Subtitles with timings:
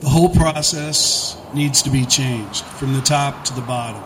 [0.00, 4.02] The whole process needs to be changed from the top to the bottom.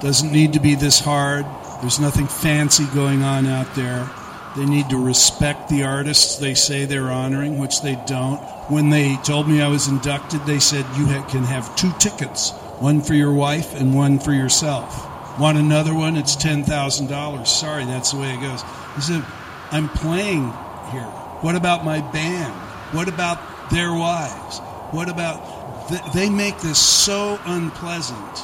[0.00, 1.46] Doesn't need to be this hard.
[1.80, 4.10] There's nothing fancy going on out there.
[4.56, 8.38] They need to respect the artists they say they're honoring, which they don't.
[8.70, 12.50] When they told me I was inducted, they said you can have two tickets
[12.80, 15.38] one for your wife and one for yourself.
[15.38, 16.16] Want another one?
[16.16, 17.46] It's $10,000.
[17.46, 18.62] Sorry, that's the way it goes.
[18.96, 19.24] He said,
[19.70, 20.52] I'm playing
[20.90, 21.10] here.
[21.42, 22.52] What about my band?
[22.92, 24.60] What about their wives?
[24.92, 25.88] What about.
[25.88, 28.42] Th- they make this so unpleasant.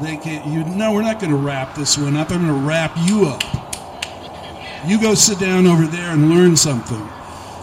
[0.00, 0.46] They can't.
[0.46, 2.30] You no, we're not going to wrap this one up.
[2.30, 3.42] I'm going to wrap you up.
[4.86, 7.08] You go sit down over there and learn something.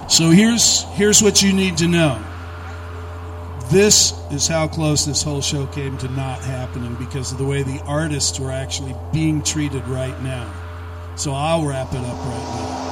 [0.08, 2.22] So here's here's what you need to know.
[3.72, 7.62] This is how close this whole show came to not happening because of the way
[7.62, 10.52] the artists were actually being treated right now.
[11.16, 12.89] So I'll wrap it up right now.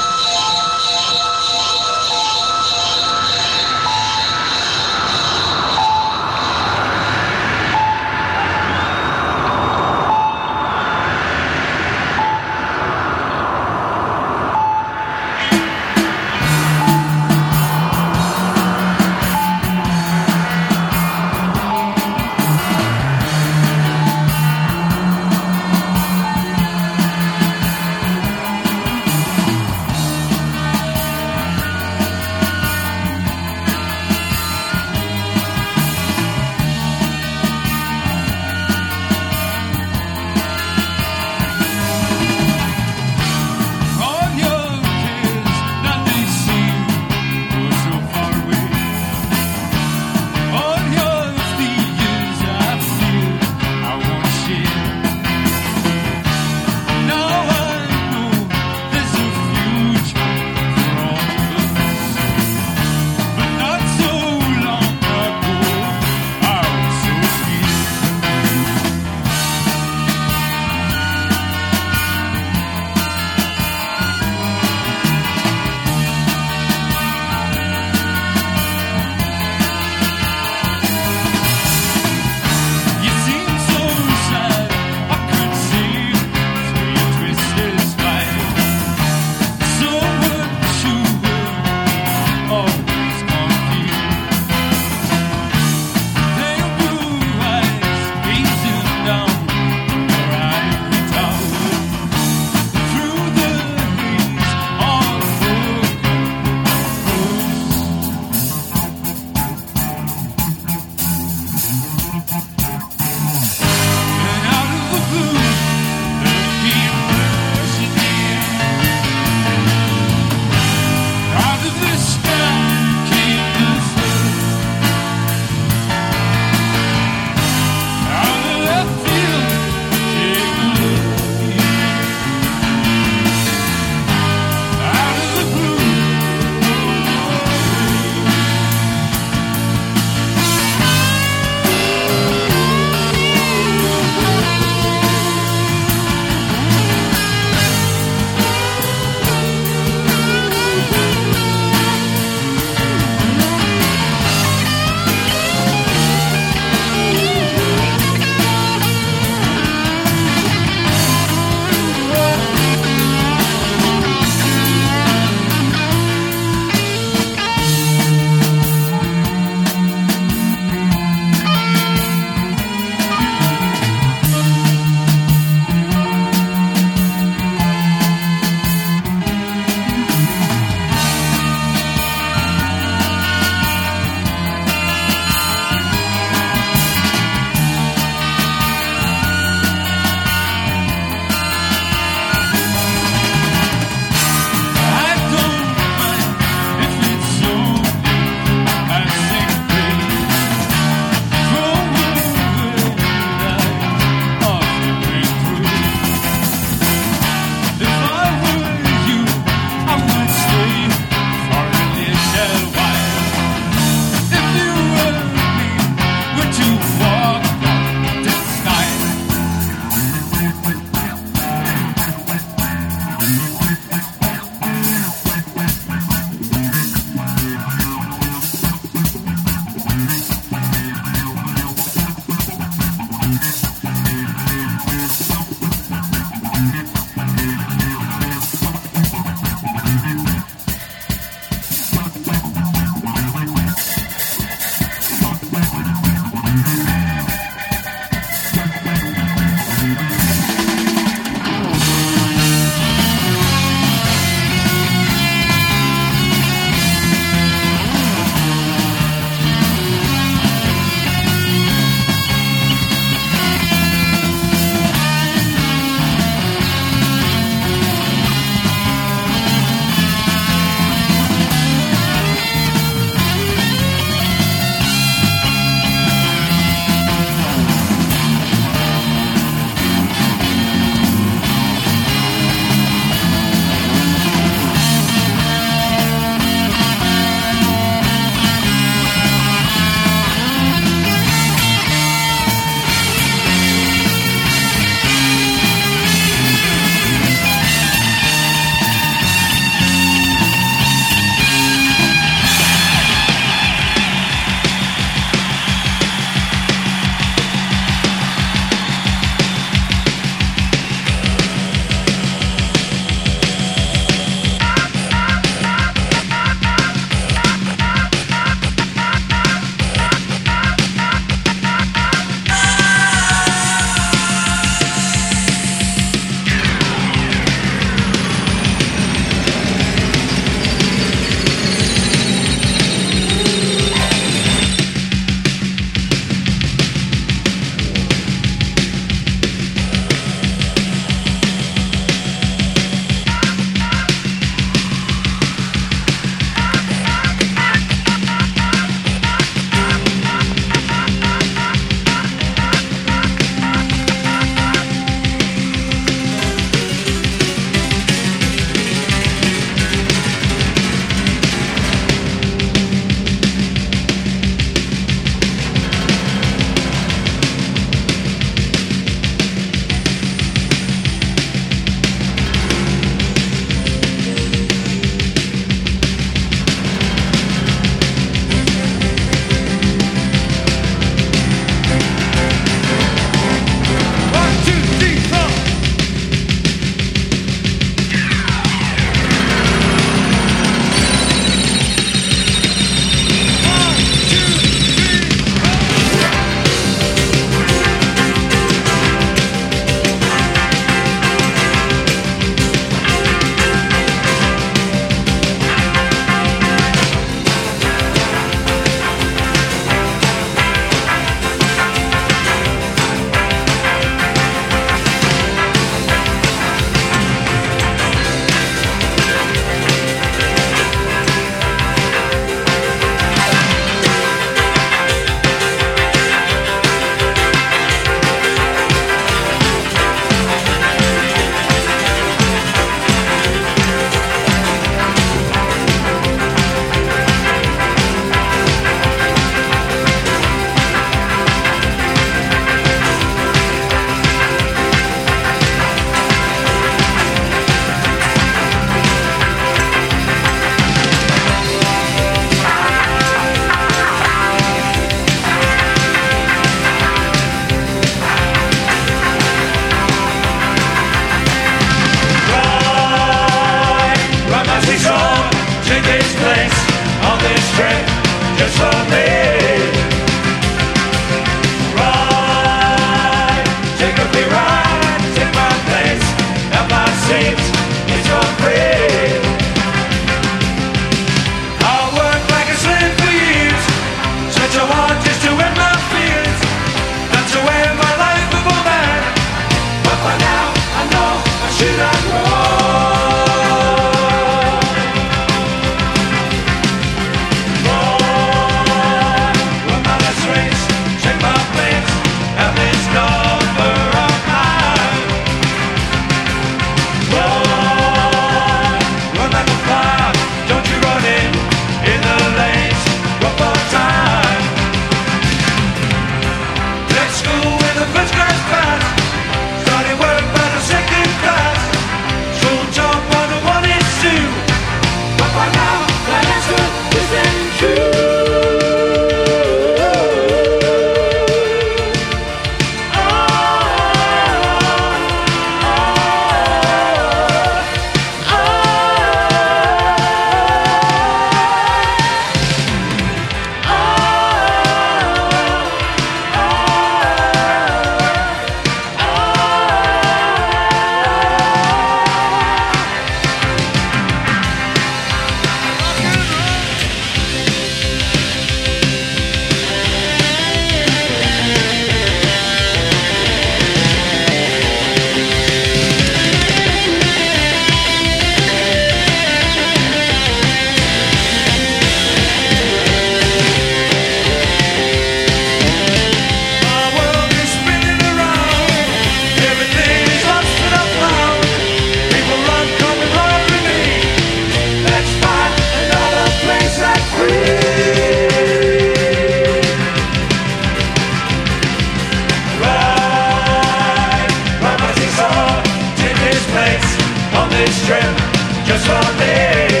[598.91, 600.00] Just for me.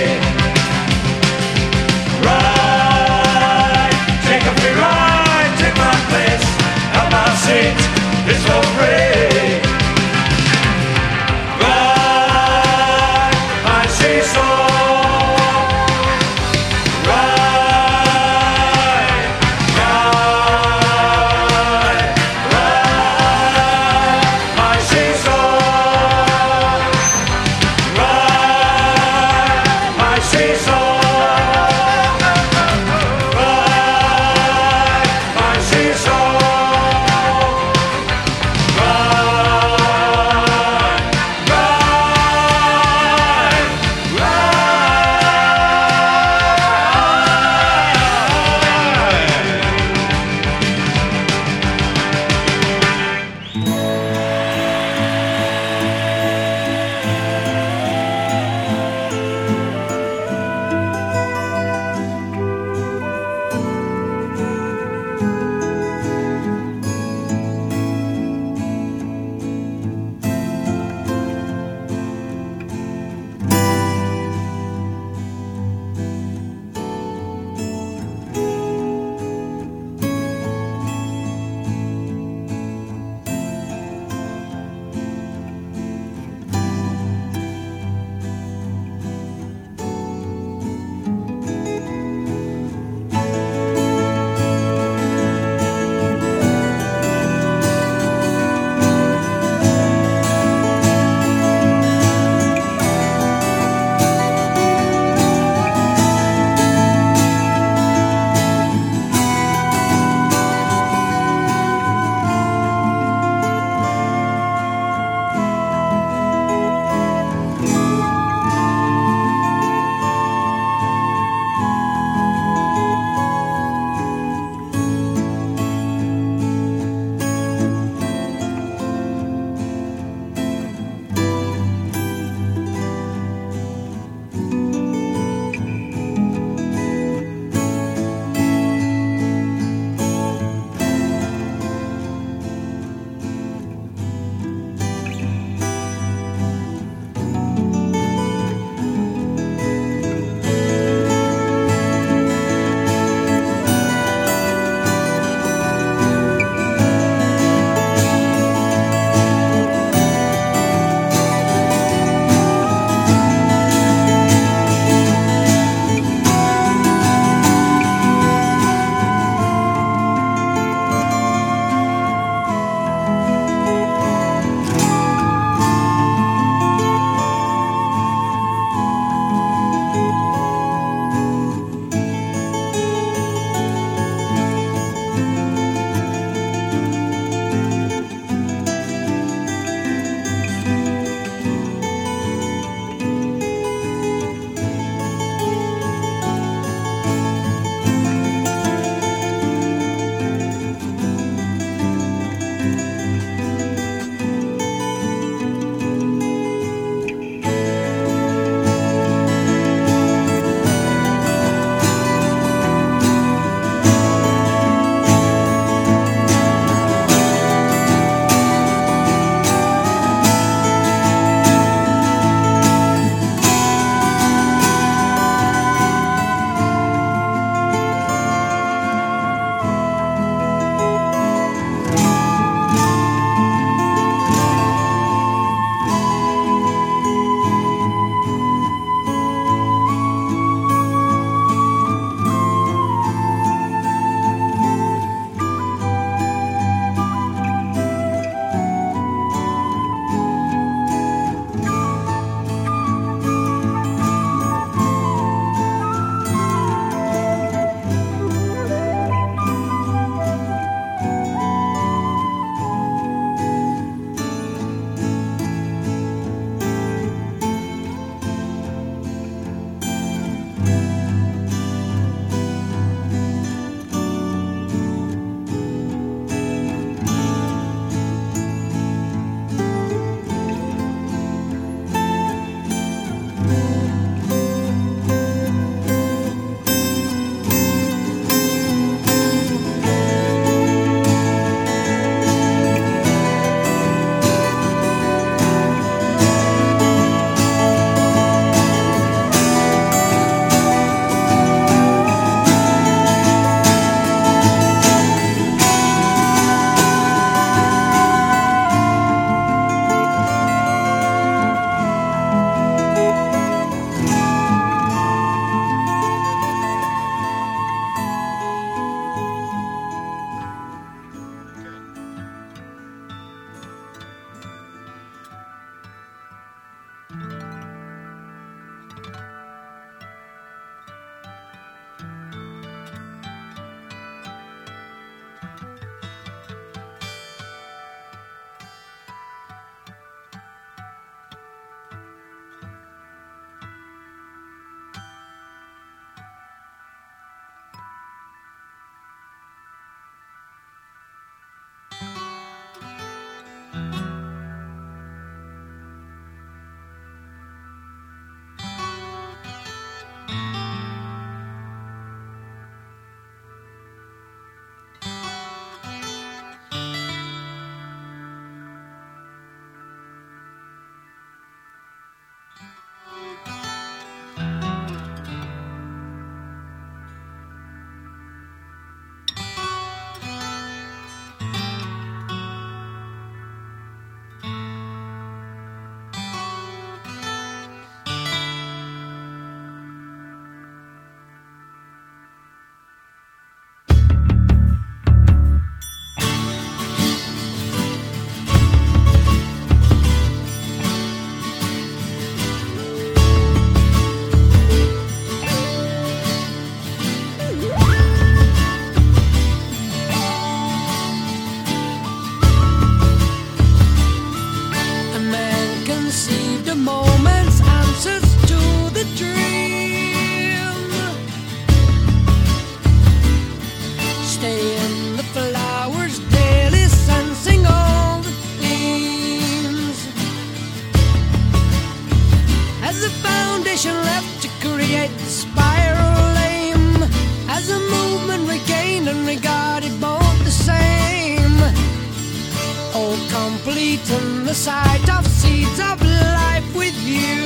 [443.71, 447.39] Complete in the sight of seeds of life with you.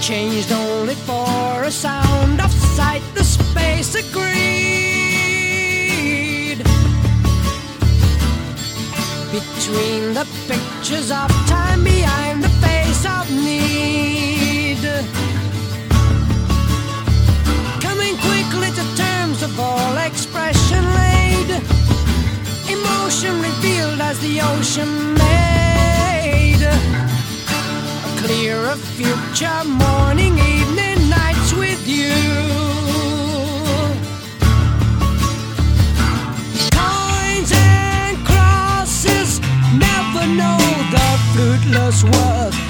[0.00, 4.34] Changed only for a sound of sight, the space agreed.
[9.32, 14.82] Between the pictures of time behind the face of need.
[17.80, 21.03] Coming quickly to terms of all expression
[21.48, 21.62] laid.
[22.68, 26.62] Emotion revealed as the ocean made.
[26.62, 26.76] A
[28.20, 32.14] clearer future, morning, evening, nights with you.
[36.72, 39.40] Coins and crosses
[39.78, 40.58] never know
[40.90, 42.63] the fruitless worth.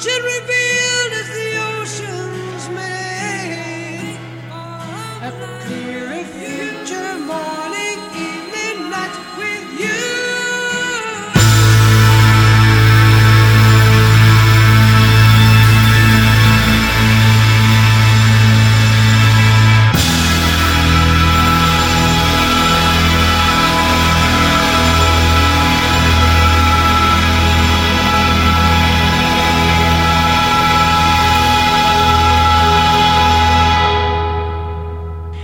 [0.00, 0.59] should reveal.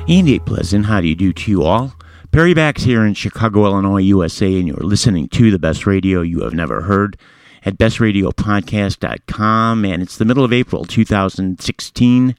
[0.09, 1.94] Andy Pleasant, how do you do to you all?
[2.30, 6.42] Perry Bax here in Chicago, Illinois, USA, and you're listening to the best radio you
[6.42, 7.18] have never heard
[7.64, 9.84] at bestradiopodcast.com.
[9.84, 12.36] And it's the middle of April 2016,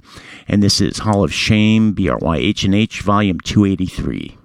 [0.47, 4.37] and this is Hall of Shame, BRYH&H, Volume 283.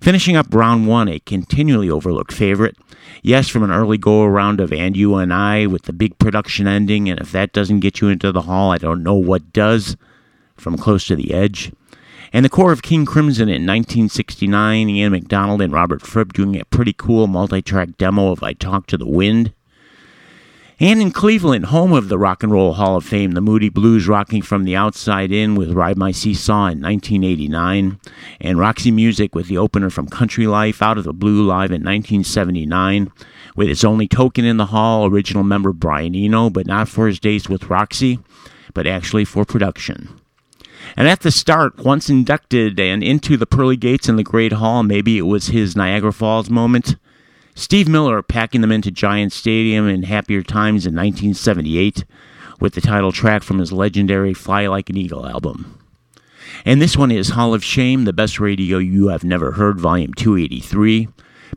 [0.00, 2.76] Finishing up round one, a continually overlooked favorite.
[3.22, 6.68] Yes, from an early go around of And You and I with the big production
[6.68, 9.96] ending, and if that doesn't get you into the hall, I don't know what does.
[10.56, 11.72] From Close to the Edge.
[12.32, 16.64] And the core of King Crimson in 1969, Ian McDonald and Robert Fripp doing a
[16.64, 19.52] pretty cool multi track demo of I Talk to the Wind.
[20.78, 24.08] And in Cleveland, home of the Rock and Roll Hall of Fame, the Moody Blues
[24.08, 28.00] rocking from the outside in with Ride My Seesaw in 1989,
[28.40, 31.82] and Roxy Music with the opener from Country Life Out of the Blue Live in
[31.82, 33.12] 1979,
[33.56, 37.18] with its only token in the hall, original member Brian Eno, but not for his
[37.18, 38.20] days with Roxy,
[38.72, 40.19] but actually for production.
[40.96, 44.82] And at the start, once inducted and into the pearly gates in the Great Hall,
[44.82, 46.96] maybe it was his Niagara Falls moment.
[47.54, 52.04] Steve Miller packing them into Giant Stadium in Happier Times in 1978
[52.60, 55.78] with the title track from his legendary Fly Like an Eagle album.
[56.64, 60.12] And this one is Hall of Shame, the best radio you have never heard, volume
[60.14, 61.08] 283.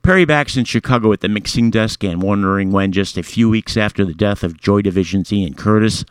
[0.01, 3.78] Perry Bax in Chicago at the mixing desk and wondering when, just a few weeks
[3.78, 6.03] after the death of Joy Division's Ian Curtis,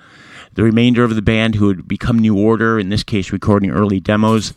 [0.54, 4.00] the remainder of the band, who had become New Order, in this case recording early
[4.00, 4.52] demos,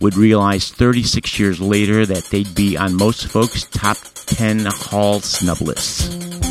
[0.00, 3.96] would realize 36 years later that they'd be on most folks' top
[4.26, 6.49] 10 Hall snub lists.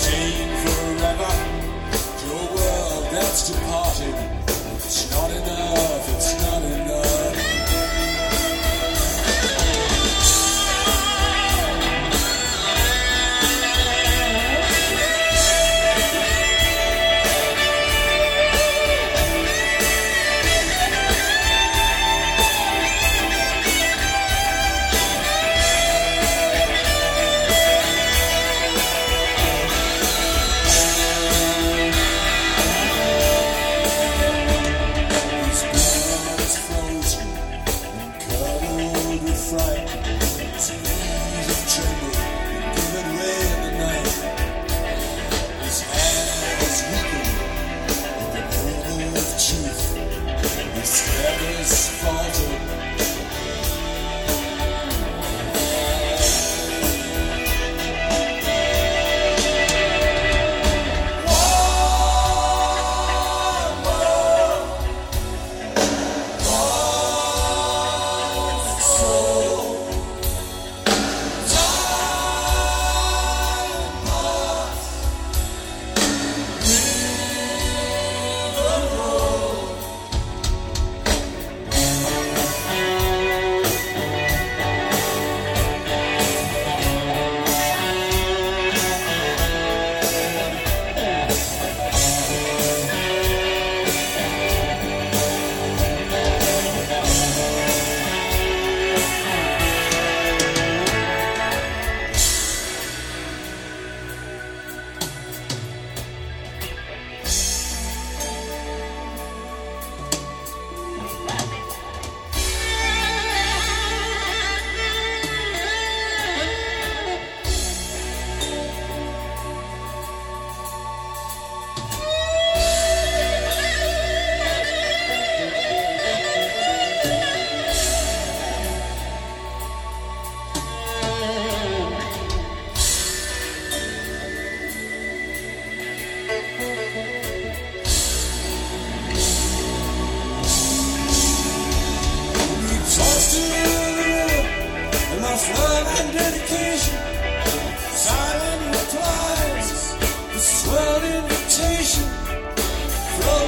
[0.00, 1.52] forever
[2.54, 4.14] world that's departed.
[4.76, 6.51] It's not enough, it's not.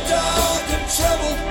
[0.08, 1.43] Dark and troubled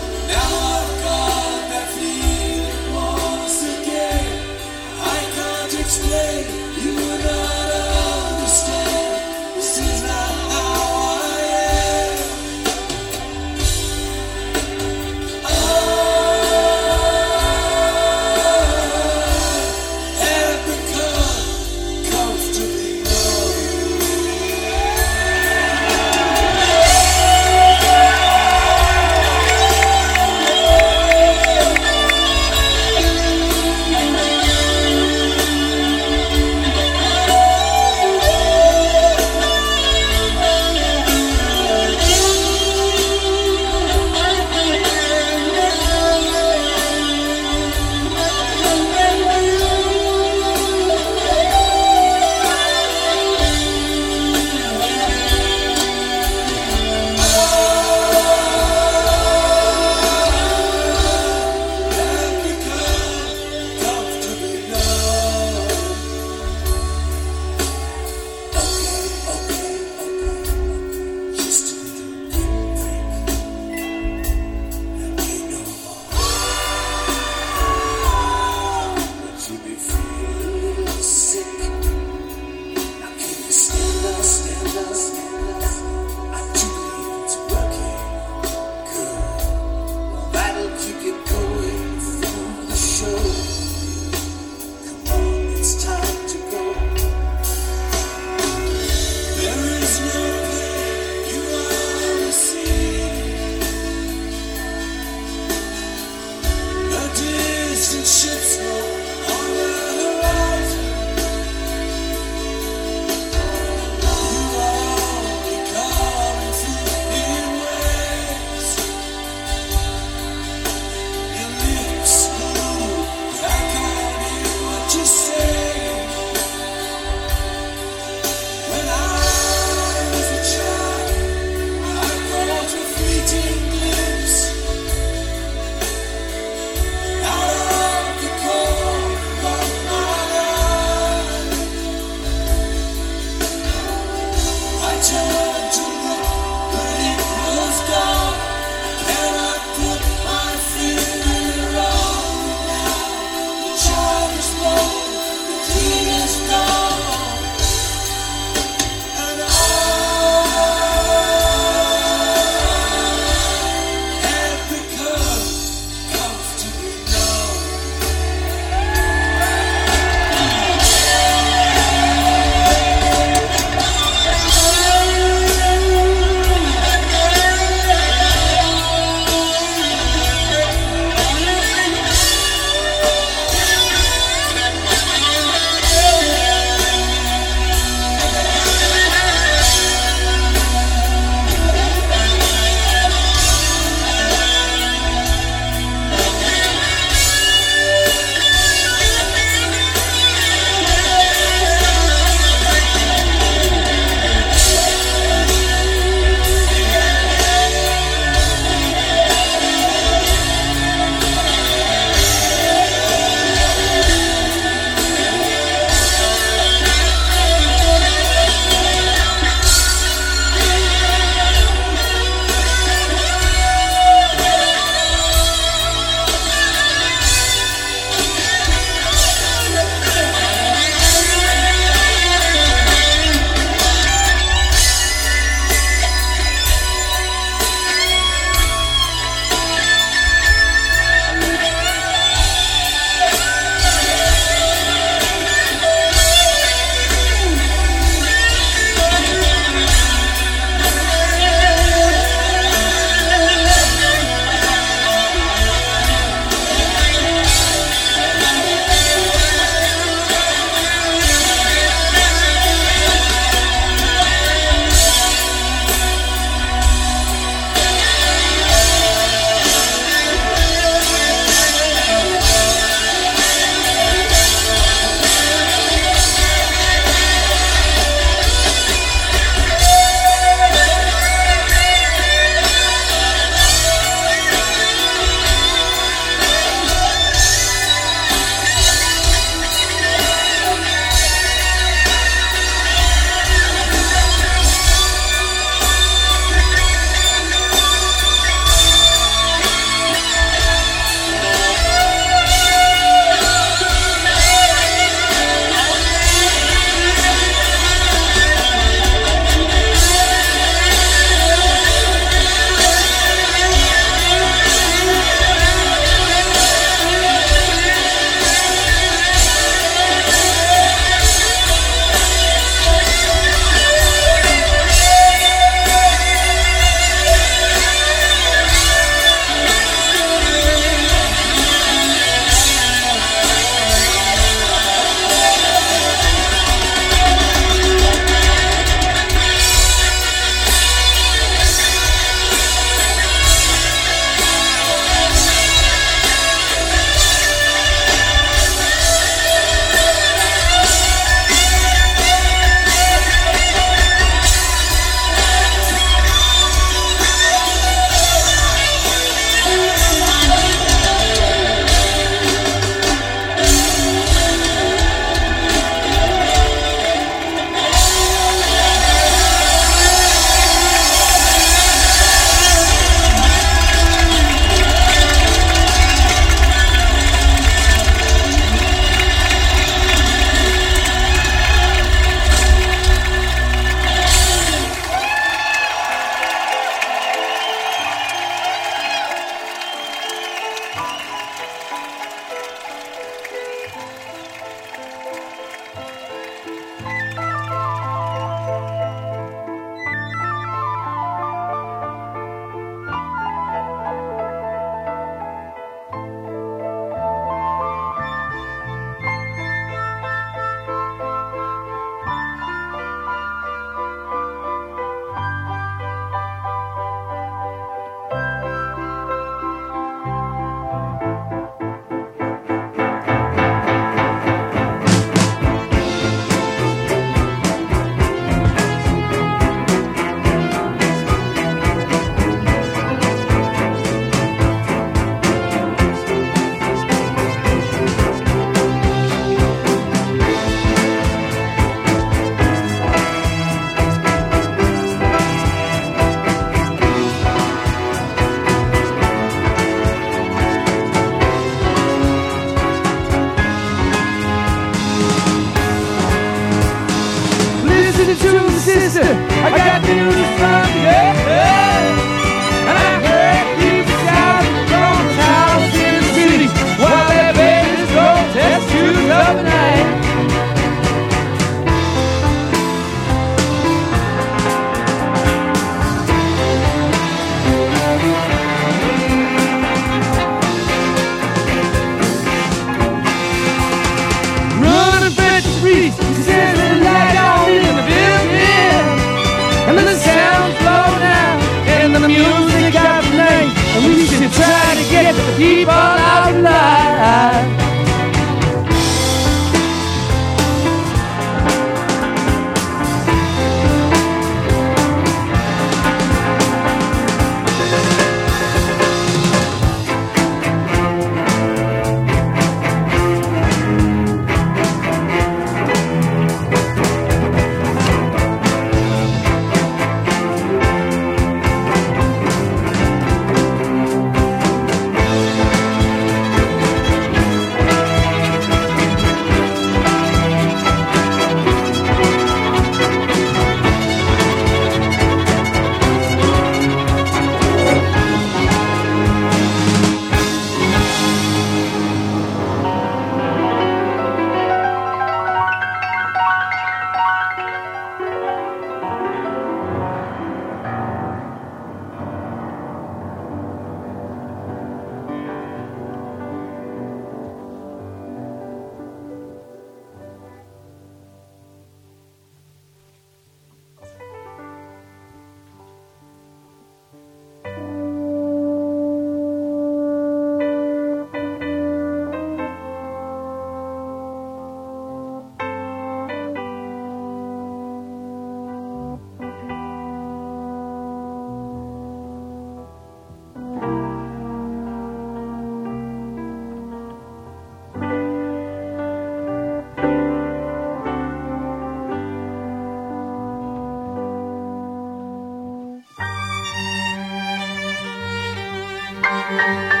[599.51, 600.00] moving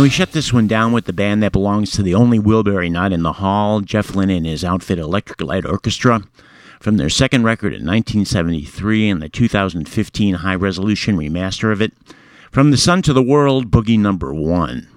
[0.00, 2.90] And we shut this one down with the band that belongs to the only Wilbury
[2.90, 6.22] not in the hall, Jeff Lynne and his outfit Electric Light Orchestra,
[6.80, 11.92] from their second record in 1973 and the 2015 high resolution remaster of it,
[12.50, 14.88] From the Sun to the World, Boogie Number One.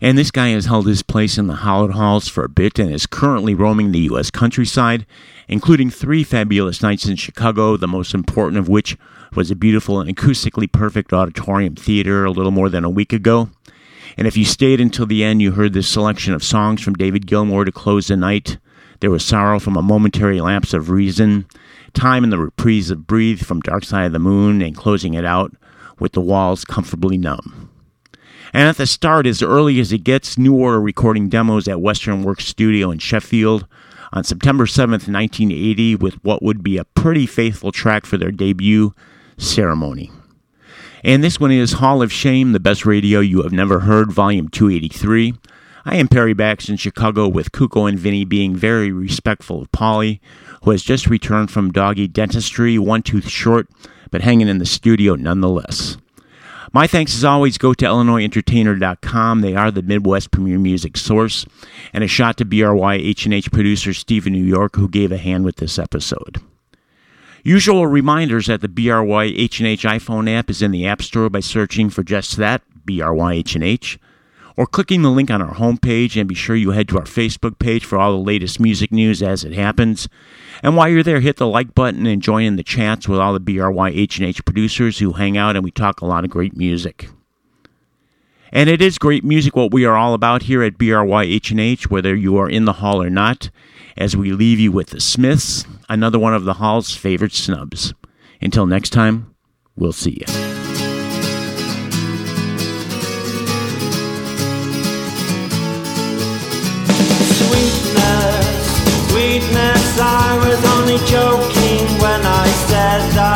[0.00, 2.92] And this guy has held his place in the Howard Halls for a bit and
[2.92, 4.32] is currently roaming the U.S.
[4.32, 5.06] countryside,
[5.46, 8.98] including three fabulous nights in Chicago, the most important of which
[9.36, 13.50] was a beautiful and acoustically perfect auditorium theater a little more than a week ago.
[14.16, 17.26] And if you stayed until the end, you heard this selection of songs from David
[17.26, 18.58] Gilmour to close the night.
[19.00, 21.46] There was sorrow from a momentary lapse of reason,
[21.92, 25.24] time in the reprise of Breathe from Dark Side of the Moon, and closing it
[25.24, 25.54] out
[25.98, 27.70] with The Walls Comfortably Numb.
[28.52, 32.22] And at the start, as early as it gets, New Order recording demos at Western
[32.22, 33.66] Works Studio in Sheffield
[34.12, 38.94] on September 7th, 1980, with what would be a pretty faithful track for their debut,
[39.36, 40.10] Ceremony.
[41.06, 44.48] And this one is Hall of Shame, the best radio you have never heard, volume
[44.48, 45.34] 283.
[45.84, 50.20] I am Perry Bax in Chicago with Kuko and Vinny being very respectful of Polly,
[50.64, 53.68] who has just returned from doggy dentistry, one tooth short,
[54.10, 55.96] but hanging in the studio nonetheless.
[56.72, 59.42] My thanks as always go to IllinoisEntertainer.com.
[59.42, 61.46] They are the Midwest premier music source.
[61.92, 65.78] And a shot to BRYHNH producer Stephen New York, who gave a hand with this
[65.78, 66.42] episode.
[67.46, 72.02] Usual reminders that the BRYHNH iPhone app is in the App Store by searching for
[72.02, 73.98] just that, BRYHNH,
[74.56, 77.60] or clicking the link on our homepage and be sure you head to our Facebook
[77.60, 80.08] page for all the latest music news as it happens.
[80.60, 83.32] And while you're there, hit the like button and join in the chats with all
[83.32, 87.10] the BRYHNH producers who hang out and we talk a lot of great music.
[88.50, 92.38] And it is great music what we are all about here at BRYHNH, whether you
[92.38, 93.50] are in the hall or not
[93.96, 97.94] as we leave you with the Smiths, another one of the Hall's favorite snubs.
[98.40, 99.34] Until next time,
[99.76, 100.26] we'll see you.
[107.46, 113.35] Sweetness, sweetness, I was only joking when I said I'd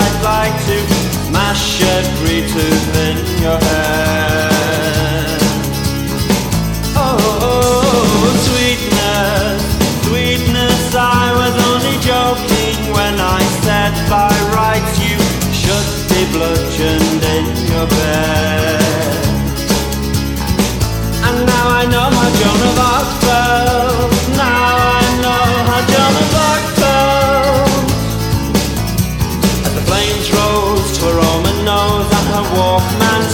[32.98, 33.29] her